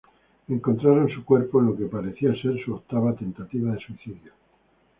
[0.47, 4.33] Encontraron su cuerpo en lo que pareció ser su octava tentativa de suicidio.